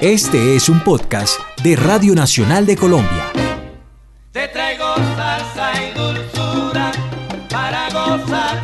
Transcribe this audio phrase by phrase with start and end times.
[0.00, 3.26] Este es un podcast de Radio Nacional de Colombia.
[4.32, 6.92] Te traigo salsa y dulzura
[7.48, 8.62] para gozar.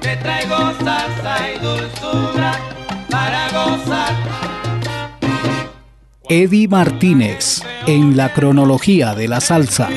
[0.00, 2.58] Te traigo salsa y dulzura
[3.10, 4.14] para gozar.
[6.28, 9.90] Eddie Martínez en la cronología de la salsa.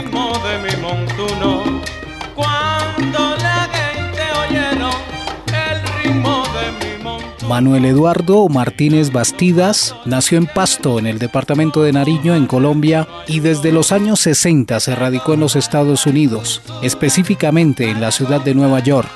[7.49, 13.39] Manuel Eduardo Martínez Bastidas nació en Pasto, en el departamento de Nariño, en Colombia, y
[13.39, 18.53] desde los años 60 se radicó en los Estados Unidos, específicamente en la ciudad de
[18.53, 19.09] Nueva York.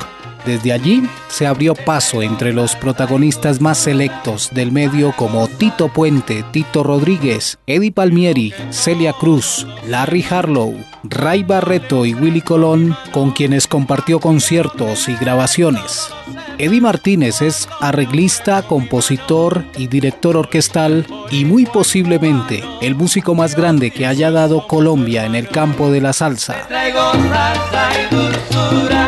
[0.47, 6.43] Desde allí se abrió paso entre los protagonistas más selectos del medio como Tito Puente,
[6.51, 13.67] Tito Rodríguez, Eddie Palmieri, Celia Cruz, Larry Harlow, Ray Barreto y Willy Colón, con quienes
[13.67, 16.09] compartió conciertos y grabaciones.
[16.57, 23.91] Eddie Martínez es arreglista, compositor y director orquestal y muy posiblemente el músico más grande
[23.91, 26.67] que haya dado Colombia en el campo de la salsa.
[26.67, 29.07] Traigo salsa y dulzura.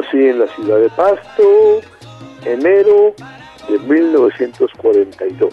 [0.00, 1.80] Nací en la ciudad de Pasto,
[2.44, 3.14] enero
[3.68, 5.52] de 1942.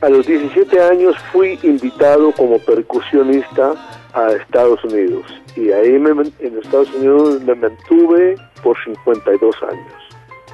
[0.00, 3.74] A los 17 años fui invitado como percusionista
[4.14, 5.24] a Estados Unidos
[5.56, 9.92] y ahí me en Estados Unidos me mantuve por 52 años.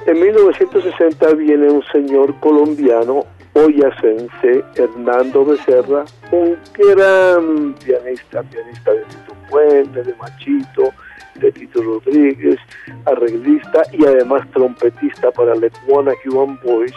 [0.07, 9.33] En 1960 viene un señor colombiano, boyacense, Hernando Becerra, un gran pianista, pianista de Tito
[9.49, 10.91] Puente, de Machito,
[11.39, 12.57] de Tito Rodríguez,
[13.05, 16.93] arreglista y además trompetista para Lecuona Cuban Boys,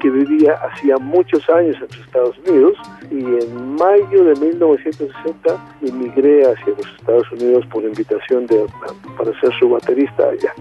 [0.00, 2.76] que vivía hacía muchos años en los Estados Unidos
[3.10, 9.40] y en mayo de 1960 emigré hacia los Estados Unidos por invitación de Hernando para
[9.40, 10.52] ser su baterista allá.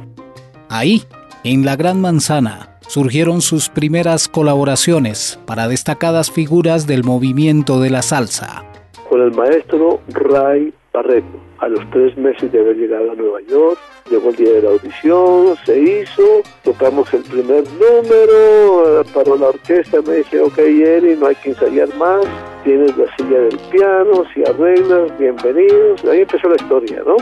[0.69, 1.03] Ahí,
[1.43, 8.01] en la Gran Manzana, surgieron sus primeras colaboraciones para destacadas figuras del movimiento de la
[8.01, 8.63] salsa.
[9.09, 11.50] con el maestro Ray Barreto.
[11.61, 13.77] A los tres meses de haber llegado a Nueva York,
[14.09, 19.49] llegó el día de la audición, se hizo, tocamos el primer número, eh, paró la
[19.49, 22.25] orquesta, me dice, ok, Eri, no hay que ensayar más,
[22.63, 26.03] tienes la silla del piano, si arreglas, bienvenidos.
[26.05, 27.17] Ahí empezó la historia, ¿no?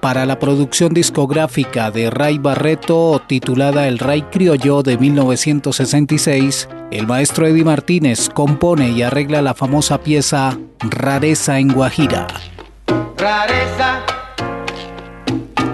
[0.00, 7.48] Para la producción discográfica de Ray Barreto, titulada El Ray Criollo de 1966, el maestro
[7.48, 12.28] Eddie Martínez compone y arregla la famosa pieza Rareza en Guajira.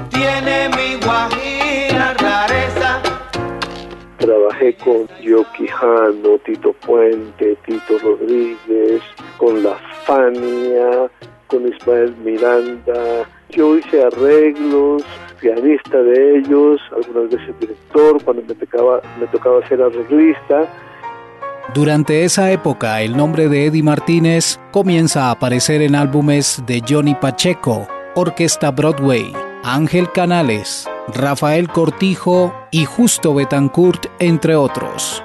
[0.08, 3.02] Tiene mi guajira, rareza.
[4.16, 9.02] Trabajé con Joe Quijano, Tito Puente, Tito Rodríguez,
[9.36, 11.10] con La Fania,
[11.48, 13.28] con Ismael Miranda.
[13.50, 15.02] Yo hice arreglos,
[15.38, 20.66] pianista de ellos, algunas veces director, cuando me tocaba, me tocaba ser arreglista.
[21.74, 27.14] Durante esa época, el nombre de Eddie Martínez comienza a aparecer en álbumes de Johnny
[27.14, 29.32] Pacheco, Orquesta Broadway,
[29.64, 35.22] Ángel Canales, Rafael Cortijo y Justo Betancourt, entre otros.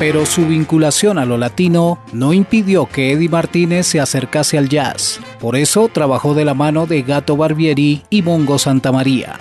[0.00, 5.20] Pero su vinculación a lo latino no impidió que Eddie Martínez se acercase al jazz.
[5.38, 9.38] Por eso trabajó de la mano de Gato Barbieri y Mongo Santamaría.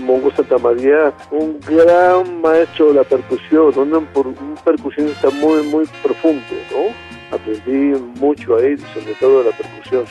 [0.00, 6.42] Mongo Santa María, un gran maestro de la percusión, un, un percusionista muy, muy profundo,
[6.70, 7.34] ¿no?
[7.34, 10.04] Aprendí mucho ahí, sobre todo de la percusión.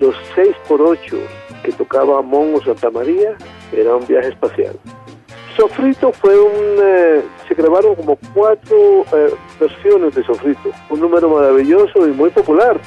[0.00, 1.16] Los 6 por 8
[1.62, 3.36] que tocaba Mongo Santa María
[3.72, 4.76] era un viaje espacial.
[5.56, 6.78] Sofrito fue un...
[6.82, 7.22] eh,
[7.56, 8.76] grabaron como cuatro
[9.12, 12.80] eh, versiones de Sofrito, un número maravilloso y muy popular.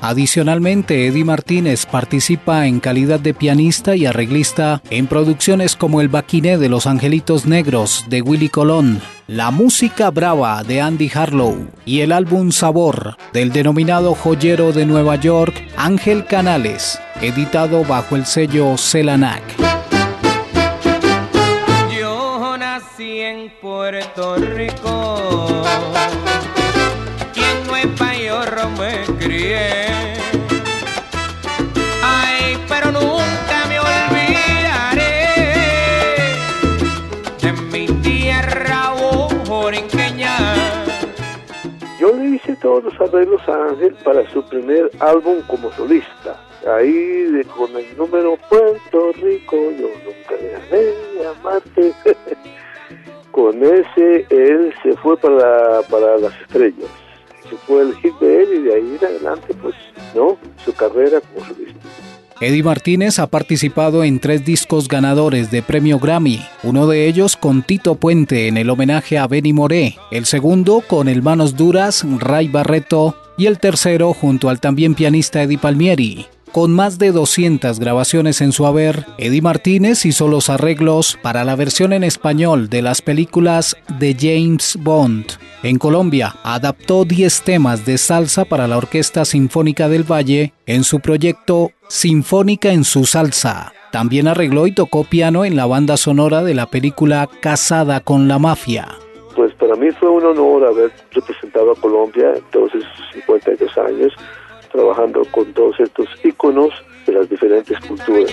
[0.00, 6.58] Adicionalmente, Eddie Martínez participa en calidad de pianista y arreglista en producciones como El Baquiné
[6.58, 12.12] de los Angelitos Negros de Willy Colón, La Música Brava de Andy Harlow y el
[12.12, 19.75] álbum Sabor del denominado joyero de Nueva York Ángel Canales, editado bajo el sello Celanac.
[23.76, 25.62] Puerto Rico.
[27.34, 30.14] Quien no es payorro me crié.
[32.02, 35.26] Ay, pero nunca me olvidaré
[37.42, 38.94] de mi tierra
[39.46, 40.36] borinqueña.
[42.00, 46.40] Yo le hice todos los a Ángel para su primer álbum como solista.
[46.66, 51.92] ahí con el número Puerto Rico, yo nunca dejaré de amarte.
[53.36, 56.88] con ese él se fue para, para las estrellas.
[57.48, 59.74] Se fue el hit de él y de ahí en adelante, pues,
[60.14, 60.38] ¿no?
[60.64, 61.78] Su carrera como solista.
[62.40, 67.62] Eddie Martínez ha participado en tres discos ganadores de premio Grammy, uno de ellos con
[67.62, 72.48] Tito Puente en el homenaje a Benny Moré, el segundo con el Manos Duras, Ray
[72.48, 76.26] Barreto, y el tercero junto al también pianista Eddie Palmieri.
[76.56, 81.54] Con más de 200 grabaciones en su haber, Eddie Martínez hizo los arreglos para la
[81.54, 85.32] versión en español de las películas de James Bond.
[85.62, 91.00] En Colombia, adaptó 10 temas de salsa para la Orquesta Sinfónica del Valle en su
[91.00, 93.74] proyecto Sinfónica en su salsa.
[93.92, 98.38] También arregló y tocó piano en la banda sonora de la película Casada con la
[98.38, 98.88] Mafia.
[99.34, 104.14] Pues para mí fue un honor haber representado a Colombia todos esos 52 años
[104.76, 106.68] trabajando con todos estos íconos
[107.06, 108.30] de las diferentes culturas.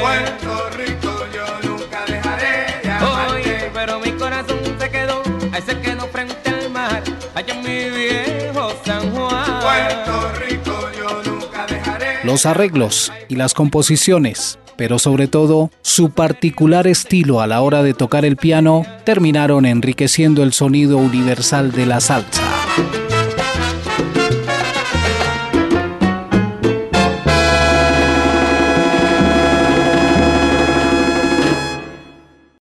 [0.00, 3.70] Puerto Rico yo nunca dejaré de amarte.
[3.74, 7.02] pero mi corazón se quedó, ahí se quedó frente al mar,
[7.34, 9.60] allá en mi viejo San Juan.
[9.60, 12.24] Puerto Rico yo nunca dejaré.
[12.24, 17.92] Los arreglos y las composiciones pero sobre todo su particular estilo a la hora de
[17.92, 22.42] tocar el piano terminaron enriqueciendo el sonido universal de la salsa.